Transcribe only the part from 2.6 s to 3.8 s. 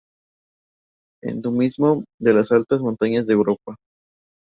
montañas de Europa.